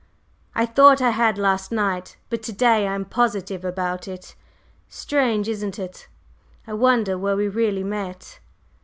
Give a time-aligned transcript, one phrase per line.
[0.55, 4.33] I thought I had last night; but to day I am positive about it.
[4.89, 6.07] Strange, isn't it?
[6.65, 8.39] I wonder where we really met?"